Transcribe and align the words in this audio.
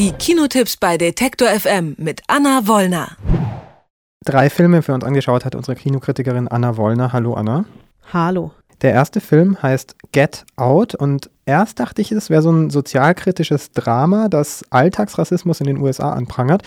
Die 0.00 0.12
Kinotipps 0.12 0.78
bei 0.78 0.96
Detektor 0.96 1.48
FM 1.48 1.94
mit 1.98 2.22
Anna 2.26 2.66
Wollner. 2.66 3.18
Drei 4.24 4.48
Filme 4.48 4.80
für 4.80 4.94
uns 4.94 5.04
angeschaut 5.04 5.44
hat 5.44 5.54
unsere 5.54 5.76
Kinokritikerin 5.76 6.48
Anna 6.48 6.78
Wollner. 6.78 7.12
Hallo 7.12 7.34
Anna. 7.34 7.66
Hallo. 8.10 8.52
Der 8.80 8.92
erste 8.92 9.20
Film 9.20 9.62
heißt 9.62 9.96
Get 10.12 10.46
Out 10.56 10.94
und 10.94 11.28
erst 11.44 11.80
dachte 11.80 12.00
ich, 12.00 12.12
es 12.12 12.30
wäre 12.30 12.40
so 12.40 12.50
ein 12.50 12.70
sozialkritisches 12.70 13.72
Drama, 13.72 14.30
das 14.30 14.64
Alltagsrassismus 14.70 15.60
in 15.60 15.66
den 15.66 15.76
USA 15.76 16.12
anprangert. 16.12 16.62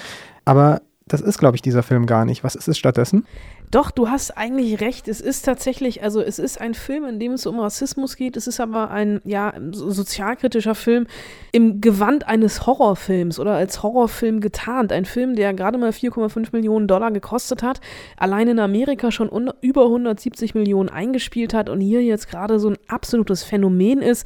Aber 0.45 0.83
das 1.05 1.21
ist, 1.21 1.37
glaube 1.37 1.55
ich, 1.55 1.61
dieser 1.61 1.83
Film 1.83 2.05
gar 2.05 2.25
nicht. 2.25 2.43
Was 2.43 2.55
ist 2.55 2.67
es 2.67 2.77
stattdessen? 2.77 3.25
Doch, 3.71 3.91
du 3.91 4.09
hast 4.09 4.37
eigentlich 4.37 4.79
recht. 4.81 5.07
Es 5.07 5.19
ist 5.19 5.43
tatsächlich, 5.43 6.03
also 6.03 6.21
es 6.21 6.39
ist 6.39 6.61
ein 6.61 6.75
Film, 6.75 7.05
in 7.05 7.19
dem 7.19 7.33
es 7.33 7.45
um 7.45 7.59
Rassismus 7.59 8.15
geht. 8.15 8.37
Es 8.37 8.47
ist 8.47 8.59
aber 8.59 8.91
ein, 8.91 9.19
ja, 9.25 9.53
sozialkritischer 9.71 10.75
Film 10.75 11.07
im 11.51 11.81
Gewand 11.81 12.27
eines 12.27 12.65
Horrorfilms 12.67 13.39
oder 13.39 13.55
als 13.55 13.83
Horrorfilm 13.83 14.41
getarnt. 14.41 14.91
Ein 14.91 15.05
Film, 15.05 15.35
der 15.35 15.53
gerade 15.53 15.77
mal 15.77 15.89
4,5 15.89 16.49
Millionen 16.51 16.87
Dollar 16.87 17.11
gekostet 17.11 17.63
hat, 17.63 17.81
allein 18.15 18.47
in 18.47 18.59
Amerika 18.59 19.11
schon 19.11 19.29
über 19.61 19.85
170 19.85 20.55
Millionen 20.55 20.89
eingespielt 20.89 21.53
hat 21.53 21.69
und 21.69 21.81
hier 21.81 22.03
jetzt 22.03 22.29
gerade 22.29 22.59
so 22.59 22.69
ein 22.69 22.77
absolutes 22.87 23.43
Phänomen 23.43 24.01
ist 24.01 24.25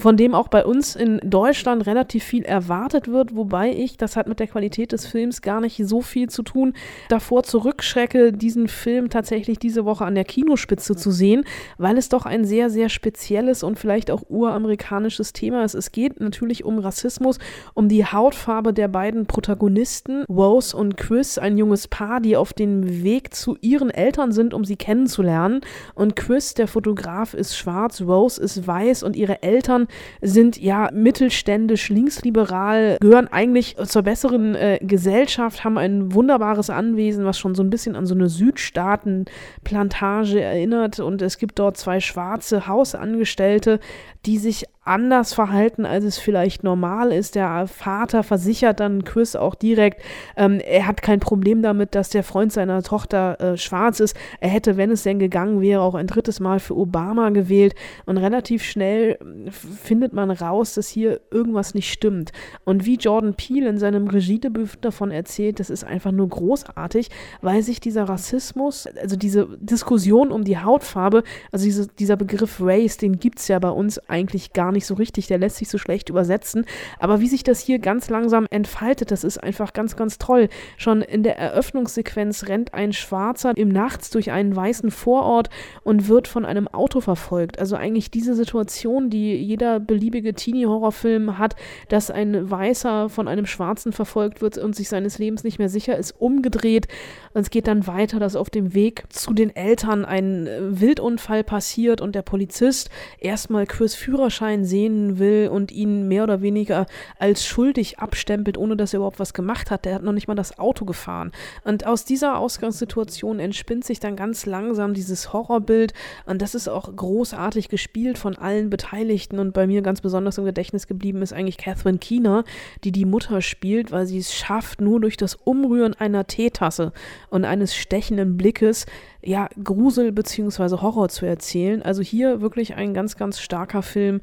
von 0.00 0.16
dem 0.16 0.34
auch 0.34 0.48
bei 0.48 0.64
uns 0.64 0.96
in 0.96 1.20
Deutschland 1.24 1.86
relativ 1.86 2.24
viel 2.24 2.44
erwartet 2.44 3.08
wird, 3.08 3.36
wobei 3.36 3.70
ich, 3.72 3.96
das 3.96 4.16
hat 4.16 4.28
mit 4.28 4.40
der 4.40 4.46
Qualität 4.46 4.92
des 4.92 5.06
Films 5.06 5.42
gar 5.42 5.60
nicht 5.60 5.80
so 5.84 6.00
viel 6.00 6.28
zu 6.28 6.42
tun, 6.42 6.74
davor 7.08 7.42
zurückschrecke, 7.42 8.32
diesen 8.32 8.68
Film 8.68 9.10
tatsächlich 9.10 9.58
diese 9.58 9.84
Woche 9.84 10.04
an 10.04 10.14
der 10.14 10.24
Kinospitze 10.24 10.96
zu 10.96 11.10
sehen, 11.10 11.44
weil 11.78 11.98
es 11.98 12.08
doch 12.08 12.26
ein 12.26 12.44
sehr, 12.44 12.70
sehr 12.70 12.88
spezielles 12.88 13.62
und 13.62 13.78
vielleicht 13.78 14.10
auch 14.10 14.22
uramerikanisches 14.28 15.32
Thema 15.32 15.64
ist. 15.64 15.74
Es 15.74 15.92
geht 15.92 16.20
natürlich 16.20 16.64
um 16.64 16.78
Rassismus, 16.78 17.38
um 17.74 17.88
die 17.88 18.04
Hautfarbe 18.04 18.72
der 18.72 18.88
beiden 18.88 19.26
Protagonisten, 19.26 20.24
Rose 20.28 20.76
und 20.76 20.96
Chris, 20.96 21.38
ein 21.38 21.58
junges 21.58 21.88
Paar, 21.88 22.20
die 22.20 22.36
auf 22.36 22.52
dem 22.52 23.02
Weg 23.02 23.34
zu 23.34 23.56
ihren 23.60 23.90
Eltern 23.90 24.32
sind, 24.32 24.54
um 24.54 24.64
sie 24.64 24.76
kennenzulernen. 24.76 25.60
Und 25.94 26.16
Chris, 26.16 26.54
der 26.54 26.68
Fotograf, 26.68 27.34
ist 27.34 27.56
schwarz, 27.56 28.00
Rose 28.00 28.42
ist 28.42 28.66
weiß 28.66 29.02
und 29.02 29.16
ihre 29.16 29.42
Eltern 29.42 29.81
Eltern 29.82 29.88
sind 30.20 30.58
ja 30.58 30.90
mittelständisch, 30.92 31.88
linksliberal, 31.88 32.98
gehören 33.00 33.28
eigentlich 33.28 33.76
zur 33.76 34.02
besseren 34.02 34.54
äh, 34.54 34.78
Gesellschaft, 34.80 35.64
haben 35.64 35.78
ein 35.78 36.14
wunderbares 36.14 36.70
Anwesen, 36.70 37.24
was 37.24 37.38
schon 37.38 37.54
so 37.54 37.62
ein 37.62 37.70
bisschen 37.70 37.96
an 37.96 38.06
so 38.06 38.14
eine 38.14 38.28
Südstaatenplantage 38.28 40.40
erinnert. 40.40 41.00
Und 41.00 41.22
es 41.22 41.38
gibt 41.38 41.58
dort 41.58 41.76
zwei 41.76 42.00
schwarze 42.00 42.66
Hausangestellte, 42.66 43.80
die 44.26 44.38
sich 44.38 44.64
anders 44.84 45.32
verhalten, 45.32 45.86
als 45.86 46.04
es 46.04 46.18
vielleicht 46.18 46.64
normal 46.64 47.12
ist. 47.12 47.36
Der 47.36 47.68
Vater 47.68 48.24
versichert 48.24 48.80
dann 48.80 49.04
Chris 49.04 49.36
auch 49.36 49.54
direkt, 49.54 50.02
ähm, 50.36 50.60
er 50.60 50.86
hat 50.86 51.02
kein 51.02 51.20
Problem 51.20 51.62
damit, 51.62 51.94
dass 51.94 52.10
der 52.10 52.24
Freund 52.24 52.52
seiner 52.52 52.82
Tochter 52.82 53.40
äh, 53.40 53.56
schwarz 53.56 54.00
ist. 54.00 54.16
Er 54.40 54.48
hätte, 54.48 54.76
wenn 54.76 54.90
es 54.90 55.04
denn 55.04 55.20
gegangen 55.20 55.60
wäre, 55.60 55.82
auch 55.82 55.94
ein 55.94 56.08
drittes 56.08 56.40
Mal 56.40 56.58
für 56.58 56.76
Obama 56.76 57.30
gewählt. 57.30 57.74
Und 58.06 58.18
relativ 58.18 58.64
schnell 58.64 59.18
findet 59.50 60.12
man 60.14 60.30
raus, 60.30 60.74
dass 60.74 60.88
hier 60.88 61.20
irgendwas 61.30 61.74
nicht 61.74 61.92
stimmt. 61.92 62.32
Und 62.64 62.84
wie 62.84 62.96
Jordan 62.96 63.34
Peele 63.34 63.68
in 63.68 63.78
seinem 63.78 64.08
Regiedebüt 64.08 64.78
davon 64.80 65.12
erzählt, 65.12 65.60
das 65.60 65.70
ist 65.70 65.84
einfach 65.84 66.10
nur 66.10 66.28
großartig, 66.28 67.08
weil 67.40 67.62
sich 67.62 67.78
dieser 67.78 68.04
Rassismus, 68.04 68.88
also 69.00 69.14
diese 69.14 69.46
Diskussion 69.60 70.32
um 70.32 70.42
die 70.42 70.58
Hautfarbe, 70.58 71.22
also 71.52 71.64
diese, 71.64 71.86
dieser 71.86 72.16
Begriff 72.16 72.56
Race, 72.60 72.96
den 72.96 73.20
gibt 73.20 73.38
es 73.38 73.46
ja 73.46 73.60
bei 73.60 73.70
uns 73.70 73.98
eigentlich 74.08 74.52
gar 74.52 74.71
nicht 74.72 74.86
so 74.86 74.94
richtig, 74.94 75.26
der 75.26 75.38
lässt 75.38 75.56
sich 75.56 75.68
so 75.68 75.78
schlecht 75.78 76.08
übersetzen. 76.08 76.64
Aber 76.98 77.20
wie 77.20 77.28
sich 77.28 77.42
das 77.44 77.60
hier 77.60 77.78
ganz 77.78 78.10
langsam 78.10 78.46
entfaltet, 78.50 79.10
das 79.10 79.24
ist 79.24 79.38
einfach 79.38 79.72
ganz, 79.72 79.96
ganz 79.96 80.18
toll. 80.18 80.48
Schon 80.76 81.02
in 81.02 81.22
der 81.22 81.38
Eröffnungssequenz 81.38 82.48
rennt 82.48 82.74
ein 82.74 82.92
Schwarzer 82.92 83.52
im 83.56 83.68
Nachts 83.68 84.10
durch 84.10 84.30
einen 84.30 84.54
weißen 84.54 84.90
Vorort 84.90 85.50
und 85.84 86.08
wird 86.08 86.28
von 86.28 86.44
einem 86.44 86.68
Auto 86.68 87.00
verfolgt. 87.00 87.58
Also 87.58 87.76
eigentlich 87.76 88.10
diese 88.10 88.34
Situation, 88.34 89.10
die 89.10 89.36
jeder 89.36 89.80
beliebige 89.80 90.34
Teenie-Horrorfilm 90.34 91.38
hat, 91.38 91.56
dass 91.88 92.10
ein 92.10 92.50
Weißer 92.50 93.08
von 93.08 93.28
einem 93.28 93.46
Schwarzen 93.46 93.92
verfolgt 93.92 94.40
wird 94.40 94.58
und 94.58 94.74
sich 94.74 94.88
seines 94.88 95.18
Lebens 95.18 95.44
nicht 95.44 95.58
mehr 95.58 95.68
sicher 95.68 95.96
ist, 95.96 96.14
umgedreht. 96.18 96.88
Und 97.34 97.42
es 97.42 97.50
geht 97.50 97.66
dann 97.66 97.86
weiter, 97.86 98.18
dass 98.18 98.36
auf 98.36 98.50
dem 98.50 98.74
Weg 98.74 99.04
zu 99.08 99.32
den 99.32 99.54
Eltern 99.54 100.04
ein 100.04 100.48
Wildunfall 100.60 101.44
passiert 101.44 102.00
und 102.00 102.14
der 102.14 102.22
Polizist 102.22 102.90
erstmal 103.18 103.66
Chris 103.66 103.94
Führerschein 103.94 104.61
sehen 104.64 105.18
will 105.18 105.48
und 105.52 105.72
ihn 105.72 106.08
mehr 106.08 106.24
oder 106.24 106.42
weniger 106.42 106.86
als 107.18 107.46
schuldig 107.46 107.98
abstempelt, 107.98 108.58
ohne 108.58 108.76
dass 108.76 108.92
er 108.92 108.98
überhaupt 108.98 109.18
was 109.18 109.34
gemacht 109.34 109.70
hat. 109.70 109.84
Der 109.84 109.94
hat 109.94 110.02
noch 110.02 110.12
nicht 110.12 110.28
mal 110.28 110.34
das 110.34 110.58
Auto 110.58 110.84
gefahren. 110.84 111.32
Und 111.64 111.86
aus 111.86 112.04
dieser 112.04 112.38
Ausgangssituation 112.38 113.38
entspinnt 113.38 113.84
sich 113.84 114.00
dann 114.00 114.16
ganz 114.16 114.46
langsam 114.46 114.94
dieses 114.94 115.32
Horrorbild. 115.32 115.94
Und 116.26 116.42
das 116.42 116.54
ist 116.54 116.68
auch 116.68 116.94
großartig 116.94 117.68
gespielt 117.68 118.18
von 118.18 118.36
allen 118.36 118.70
Beteiligten. 118.70 119.38
Und 119.38 119.52
bei 119.52 119.66
mir 119.66 119.82
ganz 119.82 120.00
besonders 120.00 120.38
im 120.38 120.44
Gedächtnis 120.44 120.86
geblieben 120.86 121.22
ist 121.22 121.32
eigentlich 121.32 121.58
Catherine 121.58 121.98
Keener, 121.98 122.44
die 122.84 122.92
die 122.92 123.04
Mutter 123.04 123.42
spielt, 123.42 123.92
weil 123.92 124.06
sie 124.06 124.18
es 124.18 124.34
schafft, 124.34 124.80
nur 124.80 125.00
durch 125.00 125.16
das 125.16 125.34
Umrühren 125.34 125.94
einer 125.94 126.26
Teetasse 126.26 126.92
und 127.30 127.44
eines 127.44 127.74
stechenden 127.74 128.36
Blickes 128.36 128.86
ja, 129.24 129.48
Grusel 129.62 130.10
bzw. 130.12 130.80
Horror 130.80 131.08
zu 131.08 131.26
erzählen. 131.26 131.82
Also 131.82 132.02
hier 132.02 132.40
wirklich 132.40 132.74
ein 132.74 132.92
ganz, 132.92 133.16
ganz 133.16 133.40
starker 133.40 133.82
Film, 133.82 134.20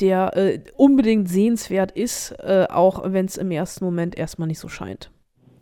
der 0.00 0.36
äh, 0.36 0.60
unbedingt 0.76 1.28
sehenswert 1.28 1.92
ist, 1.92 2.32
äh, 2.40 2.66
auch 2.70 3.02
wenn 3.04 3.26
es 3.26 3.36
im 3.36 3.50
ersten 3.50 3.84
Moment 3.84 4.16
erstmal 4.16 4.48
nicht 4.48 4.58
so 4.58 4.68
scheint. 4.68 5.10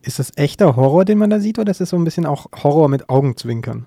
Ist 0.03 0.19
das 0.19 0.33
echter 0.37 0.77
Horror, 0.77 1.05
den 1.05 1.19
man 1.19 1.31
da 1.31 1.41
sieht, 1.41 1.59
oder 1.59 1.71
ist 1.71 1.81
es 1.81 1.91
so 1.91 1.97
ein 1.97 2.05
bisschen 2.05 2.27
auch 2.27 2.47
Horror 2.63 2.89
mit 2.89 3.09
Augenzwinkern? 3.09 3.87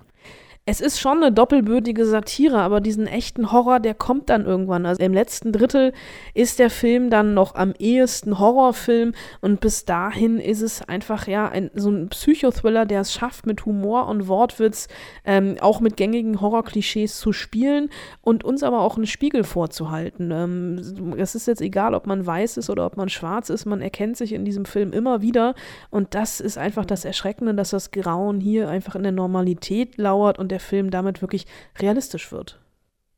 Es 0.64 0.80
ist 0.80 1.00
schon 1.00 1.16
eine 1.16 1.32
doppelbödige 1.32 2.06
Satire, 2.06 2.60
aber 2.60 2.80
diesen 2.80 3.08
echten 3.08 3.50
Horror, 3.50 3.80
der 3.80 3.94
kommt 3.94 4.30
dann 4.30 4.46
irgendwann. 4.46 4.86
Also 4.86 5.02
im 5.02 5.12
letzten 5.12 5.50
Drittel 5.50 5.92
ist 6.34 6.60
der 6.60 6.70
Film 6.70 7.10
dann 7.10 7.34
noch 7.34 7.56
am 7.56 7.72
ehesten 7.80 8.38
Horrorfilm 8.38 9.12
und 9.40 9.58
bis 9.58 9.84
dahin 9.86 10.38
ist 10.38 10.62
es 10.62 10.80
einfach 10.80 11.26
ja 11.26 11.48
ein, 11.48 11.72
so 11.74 11.90
ein 11.90 12.10
Psychothriller, 12.10 12.86
der 12.86 13.00
es 13.00 13.12
schafft, 13.12 13.44
mit 13.44 13.66
Humor 13.66 14.06
und 14.06 14.28
Wortwitz 14.28 14.86
ähm, 15.24 15.56
auch 15.60 15.80
mit 15.80 15.96
gängigen 15.96 16.40
Horrorklischees 16.40 17.18
zu 17.18 17.32
spielen 17.32 17.90
und 18.20 18.44
uns 18.44 18.62
aber 18.62 18.82
auch 18.82 18.94
einen 18.94 19.06
Spiegel 19.06 19.42
vorzuhalten. 19.42 20.30
Ähm, 20.30 21.16
es 21.18 21.34
ist 21.34 21.48
jetzt 21.48 21.60
egal, 21.60 21.92
ob 21.92 22.06
man 22.06 22.24
weiß 22.24 22.56
ist 22.56 22.70
oder 22.70 22.86
ob 22.86 22.96
man 22.96 23.08
schwarz 23.08 23.50
ist, 23.50 23.66
man 23.66 23.80
erkennt 23.80 24.16
sich 24.16 24.32
in 24.32 24.44
diesem 24.44 24.64
Film 24.64 24.92
immer 24.92 25.22
wieder 25.22 25.56
und 25.90 26.14
das 26.14 26.38
ist 26.38 26.56
einfach 26.56 26.84
das 26.84 27.04
Erschreckende, 27.04 27.52
dass 27.52 27.70
das 27.70 27.90
Grauen 27.90 28.38
hier 28.38 28.68
einfach 28.68 28.94
in 28.94 29.02
der 29.02 29.10
Normalität 29.10 29.98
lauert 29.98 30.38
und 30.38 30.51
der 30.52 30.60
Film 30.60 30.90
damit 30.90 31.22
wirklich 31.22 31.46
realistisch 31.80 32.30
wird. 32.30 32.60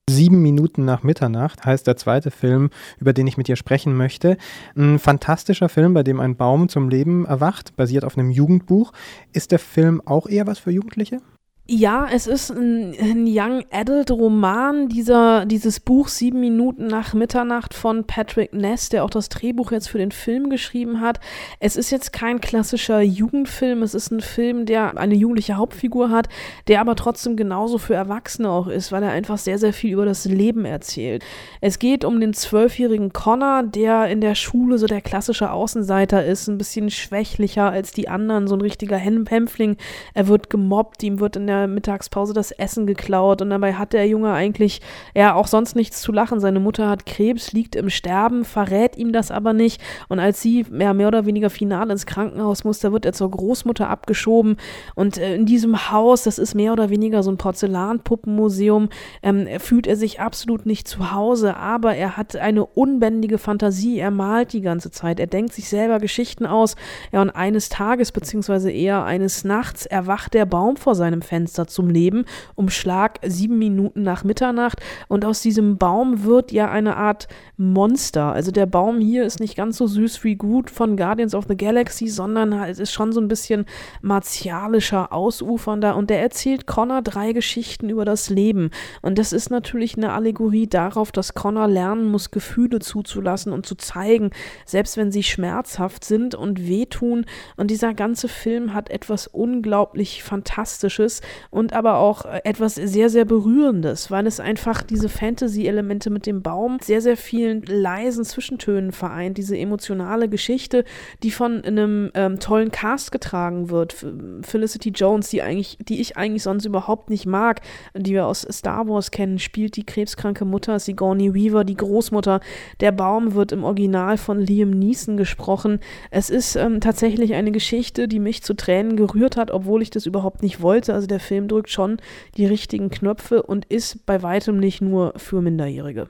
Sieben 0.09 0.43
Minuten 0.43 0.85
nach 0.85 1.03
Mitternacht 1.03 1.65
heißt 1.65 1.87
der 1.87 1.97
zweite 1.97 2.31
Film, 2.31 2.71
über 2.99 3.15
den 3.15 3.27
ich 3.27 3.39
mit 3.39 3.49
dir 3.49 3.57
sprechen 3.57 3.97
möchte. 3.97 4.37
Ein 4.77 4.99
fantastischer 4.99 5.71
Film, 5.71 5.95
bei 5.95 6.03
dem 6.03 6.21
ein 6.21 6.37
Baum 6.37 6.69
zum 6.69 6.91
Leben 6.91 7.25
erwacht, 7.25 7.75
basiert 7.77 8.05
auf 8.05 8.19
einem 8.19 8.31
Jugendbuch. 8.31 8.93
Ist 9.33 9.51
der 9.51 9.59
Film 9.59 10.03
auch 10.05 10.27
eher 10.27 10.47
was 10.47 10.59
für 10.59 10.71
Jugendliche? 10.71 11.21
Ja, 11.67 12.07
es 12.13 12.27
ist 12.27 12.51
ein, 12.51 12.95
ein 13.01 13.25
Young 13.27 13.65
Adult 13.71 14.11
Roman, 14.11 14.91
dieser, 14.91 15.47
dieses 15.47 15.81
Buch 15.81 16.09
Sieben 16.09 16.39
Minuten 16.39 16.89
nach 16.89 17.15
Mitternacht 17.15 17.73
von 17.73 18.05
Patrick 18.05 18.53
Ness, 18.53 18.91
der 18.91 19.03
auch 19.03 19.09
das 19.09 19.31
Drehbuch 19.31 19.73
jetzt 19.73 19.89
für 19.89 19.97
den 19.97 20.13
Film 20.13 20.51
geschrieben 20.51 21.01
hat. 21.01 21.21
Es 21.61 21.77
ist 21.77 21.91
jetzt 21.91 22.13
kein 22.13 22.43
klassischer 22.43 23.01
Jugendfilm, 23.01 23.83
es 23.83 23.95
ist 23.95 24.11
ein 24.11 24.21
Film, 24.21 24.67
der 24.67 24.99
eine 24.99 25.15
jugendliche 25.15 25.57
Hauptfigur 25.57 26.11
hat, 26.11 26.29
der 26.69 26.83
aber 26.83 26.97
trotzdem 26.97 27.35
genauso 27.35 27.79
für 27.79 27.95
Erwachsene 27.95 28.51
auch 28.51 28.67
ist, 28.67 28.93
weil 28.93 29.03
er 29.03 29.13
einfach 29.13 29.39
sehr, 29.39 29.59
sehr 29.59 29.73
viel 29.73 29.95
über 29.95 30.05
das 30.05 30.27
Leben 30.27 30.67
erzählt. 30.67 31.25
Es 31.63 31.79
geht 31.79 32.05
um 32.05 32.21
den 32.21 32.35
zwölfjährigen 32.35 33.15
Connor, 33.15 33.63
der 33.63 34.09
in 34.09 34.21
der 34.21 34.35
Schule 34.35 34.77
so 34.77 34.87
der 34.87 35.01
klassische 35.01 35.51
Außenseiter 35.51 36.27
ist, 36.27 36.47
ein 36.47 36.59
bisschen 36.59 36.91
schwächlicher 36.91 37.71
als 37.71 37.93
die 37.93 38.09
anderen, 38.09 38.49
so 38.49 38.55
ein 38.55 38.61
richtiger 38.61 38.99
Hämpfling. 38.99 39.79
Er 40.13 40.29
wird 40.29 40.51
gemobbt, 40.51 41.03
ihm 41.03 41.21
wird 41.21 41.37
in 41.37 41.47
der 41.47 41.54
der 41.55 41.69
Mittagspause 41.69 42.33
das 42.33 42.51
Essen 42.51 42.87
geklaut 42.87 43.43
und 43.43 43.51
dabei 43.51 43.75
hat 43.75 43.93
der 43.93 44.07
Junge 44.07 44.33
eigentlich 44.33 44.81
ja 45.15 45.35
auch 45.35 45.47
sonst 45.47 45.77
nichts 45.77 46.01
zu 46.01 46.13
lachen. 46.13 46.41
Seine 46.41 46.61
Mutter 46.61 46.89
hat 46.89 47.07
Krebs, 47.07 47.53
liegt 47.53 47.77
im 47.77 47.91
Sterben, 47.91 48.45
verrät 48.45 48.97
ihm 48.97 49.13
das 49.13 49.31
aber 49.31 49.53
nicht. 49.53 49.81
Und 50.09 50.19
als 50.19 50.41
sie 50.41 50.67
ja, 50.71 50.93
mehr 50.93 51.09
oder 51.09 51.27
weniger 51.27 51.51
final 51.51 51.91
ins 51.91 52.07
Krankenhaus 52.07 52.65
muss, 52.65 52.81
da 52.81 52.93
wird 52.93 53.05
er 53.05 53.13
zur 53.13 53.31
Großmutter 53.31 53.89
abgeschoben. 53.89 54.57
Und 54.95 55.19
äh, 55.19 55.35
in 55.35 55.47
diesem 55.47 55.91
Haus, 55.91 56.25
das 56.25 56.39
ist 56.39 56.55
mehr 56.55 56.73
oder 56.73 56.91
weniger 56.91 57.23
so 57.23 57.31
ein 57.31 57.37
Porzellanpuppenmuseum, 57.37 58.89
ähm, 59.23 59.47
fühlt 59.59 59.87
er 59.87 59.97
sich 59.97 60.21
absolut 60.21 60.67
nicht 60.67 60.89
zu 60.89 61.13
Hause, 61.13 61.57
aber 61.57 61.95
er 61.95 62.17
hat 62.17 62.37
eine 62.37 62.67
unbändige 62.67 63.39
Fantasie, 63.39 63.99
er 63.99 64.11
malt 64.11 64.53
die 64.53 64.61
ganze 64.61 64.91
Zeit, 64.91 65.21
er 65.21 65.27
denkt 65.27 65.53
sich 65.53 65.69
selber 65.69 65.99
Geschichten 65.99 66.47
aus, 66.47 66.77
ja 67.13 67.21
und 67.23 67.31
eines 67.31 67.69
Tages 67.69 68.13
beziehungsweise 68.13 68.71
eher 68.71 69.05
eines 69.05 69.45
Nachts 69.45 69.87
erwacht 69.87 70.35
der 70.35 70.47
Baum 70.47 70.77
vor 70.77 70.95
seinem 70.95 71.23
Fenster 71.23 71.44
Zeitfenster 71.55 71.67
zum 71.67 71.91
Leben, 71.91 72.25
um 72.55 72.69
Schlag 72.69 73.21
sieben 73.25 73.59
Minuten 73.59 74.03
nach 74.03 74.25
Mitternacht. 74.25 74.81
Und 75.09 75.25
aus 75.25 75.43
diesem 75.43 75.79
Baum 75.79 76.25
wird 76.25 76.53
ja 76.53 76.71
eine 76.71 76.97
Art 76.97 77.29
Monster. 77.57 78.33
Also 78.33 78.51
der 78.51 78.67
Baum 78.67 78.99
hier 78.99 79.25
ist 79.25 79.41
nicht 79.41 79.57
ganz 79.57 79.77
so 79.77 79.87
süß 79.87 80.25
wie 80.25 80.37
gut 80.37 80.71
von 80.71 80.97
Guardians 80.97 81.35
of 81.35 81.45
the 81.49 81.57
Galaxy, 81.57 82.09
sondern 82.09 82.59
halt 82.59 82.79
ist 82.79 82.93
schon 82.93 83.13
so 83.13 83.21
ein 83.21 83.29
bisschen 83.29 83.67
martialischer, 84.03 85.13
ausufernder. 85.13 85.97
Und 85.97 86.11
der 86.11 86.21
erzählt 86.21 86.67
Connor 86.67 87.03
drei 87.03 87.33
Geschichten 87.33 87.89
über 87.89 88.05
das 88.05 88.31
Leben. 88.31 88.71
Und 89.03 89.19
das 89.19 89.33
ist 89.33 89.51
natürlich 89.51 89.97
eine 89.97 90.13
Allegorie 90.13 90.67
darauf, 90.67 91.13
dass 91.13 91.35
Connor 91.35 91.69
lernen 91.69 92.11
muss, 92.11 92.31
Gefühle 92.31 92.81
zuzulassen 92.81 93.53
und 93.53 93.67
zu 93.67 93.75
zeigen, 93.77 94.31
selbst 94.67 94.97
wenn 94.97 95.13
sie 95.13 95.23
schmerzhaft 95.23 96.05
sind 96.05 96.35
und 96.35 96.67
wehtun. 96.67 97.27
Und 97.57 97.71
dieser 97.71 97.95
ganze 97.95 98.29
Film 98.29 98.75
hat 98.75 98.91
etwas 98.91 99.27
unglaublich 99.27 100.23
Fantastisches 100.23 101.21
und 101.51 101.73
aber 101.73 101.99
auch 101.99 102.25
etwas 102.45 102.75
sehr, 102.75 103.11
sehr 103.11 103.25
Berührendes, 103.25 104.11
weil 104.11 104.27
es 104.27 104.41
einfach 104.41 104.83
diese 104.83 105.09
Fantasy-Elemente 105.09 106.11
mit 106.11 106.27
dem 106.27 106.43
Baum 106.43 106.79
sehr, 106.83 107.01
sehr 107.01 107.17
vielen 107.17 107.63
leisen 107.63 108.25
Zwischentönen 108.25 108.93
vereint. 108.93 109.39
Diese 109.39 109.57
emotionale 109.57 110.29
Geschichte, 110.29 110.85
die 111.23 111.31
von 111.31 111.65
einem 111.65 112.11
ähm, 112.15 112.41
tollen 112.41 112.71
Cast 112.71 113.13
getragen 113.13 113.71
wird. 113.71 113.95
Felicity 114.43 114.91
Jones, 114.91 115.31
die 115.31 115.43
eigentlich, 115.43 115.79
die 115.81 116.01
ich 116.01 116.17
eigentlich 116.17 116.43
sonst 116.43 116.65
überhaupt 116.65 117.11
nicht 117.11 117.27
mag, 117.27 117.61
die 117.95 118.13
wir 118.13 118.27
aus 118.27 118.47
Star 118.51 118.89
Wars 118.89 119.11
kennen, 119.11 119.39
spielt 119.39 119.77
die 119.77 119.85
krebskranke 119.85 120.45
Mutter 120.45 120.79
Sigourney 120.79 121.35
Weaver, 121.35 121.65
die 121.65 121.77
Großmutter. 121.77 122.41
Der 122.81 122.93
Baum 122.93 123.35
wird 123.35 123.53
im 123.53 123.65
Original 123.65 124.17
von 124.19 124.41
Liam 124.41 124.71
Neeson 124.71 125.17
gesprochen. 125.17 125.81
Es 126.11 126.31
ist 126.31 126.57
ähm, 126.57 126.81
tatsächlich 126.81 127.35
eine 127.35 127.53
Geschichte, 127.53 128.09
die 128.09 128.21
mich 128.21 128.43
zu 128.43 128.55
Tränen 128.55 128.97
gerührt 128.97 129.37
hat, 129.37 129.51
obwohl 129.51 129.83
ich 129.83 129.91
das 129.91 130.07
überhaupt 130.07 130.43
nicht 130.43 130.61
wollte. 130.61 130.95
Also 130.95 131.07
der 131.07 131.21
Film 131.25 131.49
drückt 131.49 131.71
schon 131.71 131.99
die 132.37 132.47
richtigen 132.47 132.91
Knöpfe 132.91 133.43
und 133.43 133.65
ist 133.65 134.07
bei 134.07 134.23
weitem 134.23 134.59
nicht 134.59 134.81
nur 134.81 135.15
für 135.17 135.41
Minderjährige. 135.43 136.09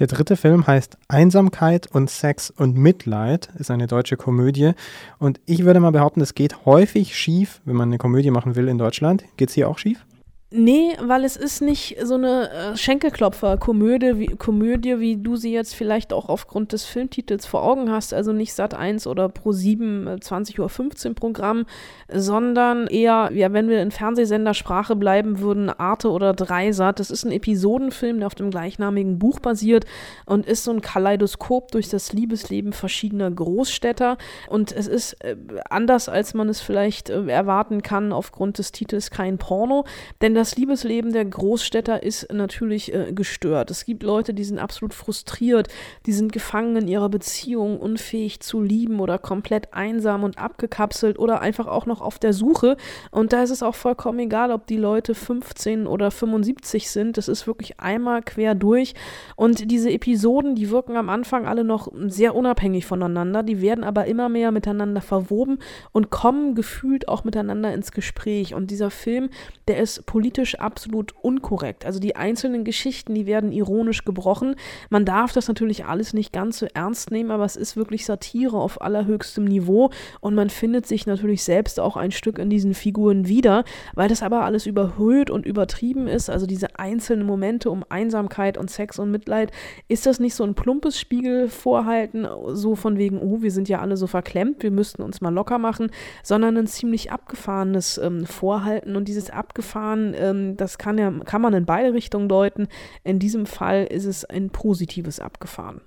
Der 0.00 0.06
dritte 0.06 0.36
Film 0.36 0.66
heißt 0.66 0.96
Einsamkeit 1.08 1.86
und 1.92 2.08
Sex 2.08 2.48
und 2.50 2.74
Mitleid, 2.74 3.50
ist 3.58 3.70
eine 3.70 3.86
deutsche 3.86 4.16
Komödie. 4.16 4.72
Und 5.18 5.40
ich 5.44 5.64
würde 5.64 5.78
mal 5.78 5.92
behaupten, 5.92 6.22
es 6.22 6.34
geht 6.34 6.64
häufig 6.64 7.14
schief, 7.14 7.60
wenn 7.66 7.76
man 7.76 7.90
eine 7.90 7.98
Komödie 7.98 8.30
machen 8.30 8.56
will 8.56 8.68
in 8.68 8.78
Deutschland. 8.78 9.24
Geht 9.36 9.50
es 9.50 9.54
hier 9.54 9.68
auch 9.68 9.76
schief? 9.76 10.06
Nee, 10.52 10.96
weil 11.00 11.24
es 11.24 11.36
ist 11.36 11.62
nicht 11.62 11.96
so 12.02 12.14
eine 12.14 12.50
äh, 12.50 12.76
Schenkelklopfer-Komödie, 12.76 14.18
wie, 14.18 14.26
Komödie, 14.26 14.98
wie 14.98 15.16
du 15.16 15.36
sie 15.36 15.52
jetzt 15.52 15.76
vielleicht 15.76 16.12
auch 16.12 16.28
aufgrund 16.28 16.72
des 16.72 16.84
Filmtitels 16.86 17.46
vor 17.46 17.62
Augen 17.62 17.88
hast, 17.88 18.12
also 18.12 18.32
nicht 18.32 18.52
Sat 18.52 18.74
1 18.74 19.06
oder 19.06 19.28
Pro 19.28 19.52
7 19.52 20.08
äh, 20.08 20.10
20.15 20.14 21.06
Uhr 21.08 21.14
Programm, 21.14 21.66
sondern 22.12 22.88
eher, 22.88 23.30
ja, 23.32 23.52
wenn 23.52 23.68
wir 23.68 23.80
in 23.80 23.92
Fernsehsendersprache 23.92 24.96
bleiben 24.96 25.38
würden, 25.38 25.70
Arte 25.70 26.10
oder 26.10 26.32
Dreisat. 26.32 26.98
Das 26.98 27.12
ist 27.12 27.24
ein 27.24 27.30
Episodenfilm, 27.30 28.18
der 28.18 28.26
auf 28.26 28.34
dem 28.34 28.50
gleichnamigen 28.50 29.20
Buch 29.20 29.38
basiert 29.38 29.84
und 30.26 30.46
ist 30.46 30.64
so 30.64 30.72
ein 30.72 30.80
Kaleidoskop 30.80 31.70
durch 31.70 31.90
das 31.90 32.12
Liebesleben 32.12 32.72
verschiedener 32.72 33.30
Großstädter. 33.30 34.18
Und 34.48 34.72
es 34.72 34.88
ist 34.88 35.12
äh, 35.22 35.36
anders, 35.68 36.08
als 36.08 36.34
man 36.34 36.48
es 36.48 36.60
vielleicht 36.60 37.08
äh, 37.08 37.24
erwarten 37.26 37.84
kann, 37.84 38.12
aufgrund 38.12 38.58
des 38.58 38.72
Titels 38.72 39.12
kein 39.12 39.38
Porno, 39.38 39.84
denn 40.20 40.39
das 40.40 40.56
Liebesleben 40.56 41.12
der 41.12 41.26
Großstädter 41.26 42.02
ist 42.02 42.32
natürlich 42.32 42.94
äh, 42.94 43.12
gestört. 43.12 43.70
Es 43.70 43.84
gibt 43.84 44.02
Leute, 44.02 44.32
die 44.32 44.44
sind 44.44 44.58
absolut 44.58 44.94
frustriert, 44.94 45.68
die 46.06 46.14
sind 46.14 46.32
gefangen 46.32 46.76
in 46.76 46.88
ihrer 46.88 47.10
Beziehung, 47.10 47.78
unfähig 47.78 48.40
zu 48.40 48.62
lieben 48.62 49.00
oder 49.00 49.18
komplett 49.18 49.74
einsam 49.74 50.24
und 50.24 50.38
abgekapselt 50.38 51.18
oder 51.18 51.42
einfach 51.42 51.66
auch 51.66 51.84
noch 51.84 52.00
auf 52.00 52.18
der 52.18 52.32
Suche. 52.32 52.78
Und 53.10 53.34
da 53.34 53.42
ist 53.42 53.50
es 53.50 53.62
auch 53.62 53.74
vollkommen 53.74 54.18
egal, 54.18 54.50
ob 54.50 54.66
die 54.66 54.78
Leute 54.78 55.14
15 55.14 55.86
oder 55.86 56.10
75 56.10 56.90
sind. 56.90 57.18
Das 57.18 57.28
ist 57.28 57.46
wirklich 57.46 57.78
einmal 57.78 58.22
quer 58.22 58.54
durch. 58.54 58.94
Und 59.36 59.70
diese 59.70 59.90
Episoden, 59.90 60.54
die 60.54 60.70
wirken 60.70 60.96
am 60.96 61.10
Anfang 61.10 61.44
alle 61.44 61.64
noch 61.64 61.92
sehr 62.06 62.34
unabhängig 62.34 62.86
voneinander. 62.86 63.42
Die 63.42 63.60
werden 63.60 63.84
aber 63.84 64.06
immer 64.06 64.30
mehr 64.30 64.52
miteinander 64.52 65.02
verwoben 65.02 65.58
und 65.92 66.08
kommen 66.08 66.54
gefühlt 66.54 67.08
auch 67.08 67.24
miteinander 67.24 67.74
ins 67.74 67.92
Gespräch. 67.92 68.54
Und 68.54 68.70
dieser 68.70 68.90
Film, 68.90 69.28
der 69.68 69.76
ist 69.76 70.06
politisch 70.06 70.29
politisch 70.30 70.54
absolut 70.60 71.12
unkorrekt. 71.22 71.84
Also 71.84 71.98
die 71.98 72.14
einzelnen 72.14 72.62
Geschichten, 72.62 73.14
die 73.14 73.26
werden 73.26 73.50
ironisch 73.50 74.04
gebrochen. 74.04 74.54
Man 74.88 75.04
darf 75.04 75.32
das 75.32 75.48
natürlich 75.48 75.86
alles 75.86 76.14
nicht 76.14 76.32
ganz 76.32 76.60
so 76.60 76.66
ernst 76.72 77.10
nehmen, 77.10 77.32
aber 77.32 77.44
es 77.44 77.56
ist 77.56 77.76
wirklich 77.76 78.06
Satire 78.06 78.56
auf 78.56 78.80
allerhöchstem 78.80 79.44
Niveau 79.44 79.90
und 80.20 80.36
man 80.36 80.48
findet 80.48 80.86
sich 80.86 81.04
natürlich 81.04 81.42
selbst 81.42 81.80
auch 81.80 81.96
ein 81.96 82.12
Stück 82.12 82.38
in 82.38 82.48
diesen 82.48 82.74
Figuren 82.74 83.26
wieder, 83.26 83.64
weil 83.94 84.08
das 84.08 84.22
aber 84.22 84.44
alles 84.44 84.66
überhöht 84.66 85.30
und 85.30 85.46
übertrieben 85.46 86.06
ist. 86.06 86.30
Also 86.30 86.46
diese 86.46 86.78
einzelnen 86.78 87.26
Momente 87.26 87.68
um 87.68 87.84
Einsamkeit 87.88 88.56
und 88.56 88.70
Sex 88.70 89.00
und 89.00 89.10
Mitleid, 89.10 89.50
ist 89.88 90.06
das 90.06 90.20
nicht 90.20 90.36
so 90.36 90.44
ein 90.44 90.54
plumpes 90.54 91.00
Spiegelvorhalten, 91.00 92.28
so 92.52 92.76
von 92.76 92.98
wegen, 92.98 93.18
oh, 93.18 93.42
wir 93.42 93.50
sind 93.50 93.68
ja 93.68 93.80
alle 93.80 93.96
so 93.96 94.06
verklemmt, 94.06 94.62
wir 94.62 94.70
müssten 94.70 95.02
uns 95.02 95.20
mal 95.20 95.34
locker 95.34 95.58
machen, 95.58 95.90
sondern 96.22 96.56
ein 96.56 96.68
ziemlich 96.68 97.10
abgefahrenes 97.10 97.98
ähm, 97.98 98.26
Vorhalten 98.26 98.94
und 98.94 99.08
dieses 99.08 99.30
abgefahren 99.30 100.14
ähm, 100.20 100.56
das 100.56 100.78
kann, 100.78 100.98
ja, 100.98 101.10
kann 101.24 101.42
man 101.42 101.54
in 101.54 101.66
beide 101.66 101.92
Richtungen 101.92 102.28
deuten. 102.28 102.68
In 103.04 103.18
diesem 103.18 103.46
Fall 103.46 103.84
ist 103.84 104.04
es 104.04 104.24
ein 104.24 104.50
positives 104.50 105.20
Abgefahren. 105.20 105.80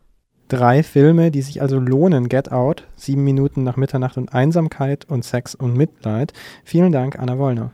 Drei 0.49 0.83
Filme, 0.83 1.31
die 1.31 1.41
sich 1.41 1.61
also 1.61 1.79
lohnen. 1.79 2.29
Get 2.29 2.51
Out, 2.51 2.85
Sieben 2.95 3.23
Minuten 3.23 3.63
nach 3.63 3.77
Mitternacht 3.77 4.17
und 4.17 4.33
Einsamkeit 4.33 5.05
und 5.09 5.23
Sex 5.23 5.55
und 5.55 5.75
Mitleid. 5.75 6.33
Vielen 6.63 6.91
Dank, 6.91 7.17
Anna 7.17 7.37
Wollner. 7.37 7.71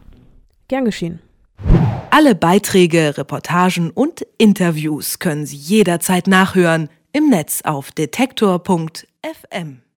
Gern 0.68 0.86
geschehen. 0.86 1.20
Alle 2.12 2.36
Beiträge, 2.36 3.18
Reportagen 3.18 3.92
und 3.92 4.26
Interviews 4.38 5.20
können 5.20 5.46
Sie 5.46 5.58
jederzeit 5.58 6.28
nachhören 6.28 6.90
im 7.12 7.30
Netz 7.30 7.62
auf 7.64 7.92
detektor.fm. 7.92 9.82